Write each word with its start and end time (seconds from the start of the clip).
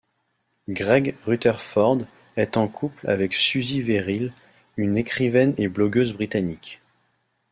Greg 0.67 1.13
Rutherford 1.27 2.07
est 2.35 2.57
en 2.57 2.67
couple 2.67 3.07
avec 3.07 3.35
Susie 3.35 3.83
Verrill, 3.83 4.33
une 4.75 4.97
écrivaine 4.97 5.53
et 5.59 5.67
blogueuse 5.67 6.13
britannique. 6.13 6.81